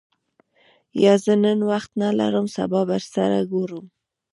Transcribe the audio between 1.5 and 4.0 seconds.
وخت نه لرم سبا به سره ګورو.